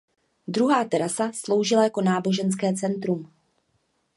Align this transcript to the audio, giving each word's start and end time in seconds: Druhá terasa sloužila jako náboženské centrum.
Druhá 0.47 0.83
terasa 0.85 1.31
sloužila 1.33 1.83
jako 1.83 2.01
náboženské 2.01 2.73
centrum. 2.73 3.31